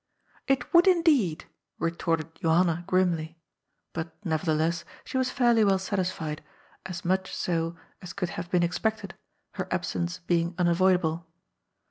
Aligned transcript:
"It 0.47 0.73
would 0.73 0.87
indeed," 0.87 1.45
retorted 1.77 2.33
Johanna 2.33 2.85
grimly. 2.87 3.37
But, 3.93 4.15
nevertheless, 4.25 4.83
she 5.05 5.19
was 5.19 5.29
fairly 5.29 5.63
well 5.63 5.77
satisfied, 5.77 6.43
as 6.87 7.05
much 7.05 7.35
so 7.35 7.75
as 8.01 8.11
could 8.11 8.29
have 8.29 8.49
been 8.49 8.63
expected, 8.63 9.13
her 9.51 9.67
absence 9.69 10.17
being 10.17 10.55
unavoidable. 10.57 11.27